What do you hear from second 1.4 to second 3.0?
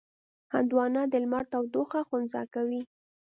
تودوخه خنثی کوي.